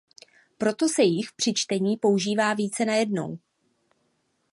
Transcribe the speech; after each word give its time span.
Proto 0.57 0.89
se 0.89 1.03
jich 1.03 1.29
při 1.35 1.53
čtení 1.55 1.97
používá 1.97 2.53
více 2.53 2.85
najednou. 2.85 3.39